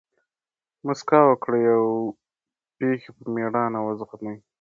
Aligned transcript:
مسکا 0.87 1.19
وکړئ! 1.27 1.63
او 1.77 1.85
پېښي 2.77 3.09
په 3.17 3.23
مېړانه 3.35 3.79
وزغمئ! 3.83 4.37